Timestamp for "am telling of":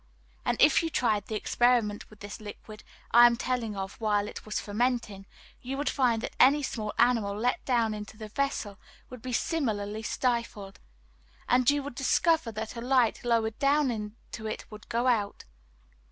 3.27-3.93